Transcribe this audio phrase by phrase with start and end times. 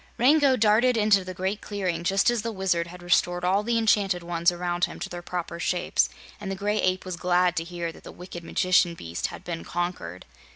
[0.17, 4.23] Rango darted into the Great Clearing just as the Wizard had restored all the enchanted
[4.23, 7.91] ones around him to their proper shapes, and the Gray Ape was glad to hear
[7.91, 10.25] that the wicked magician beast had been conquered.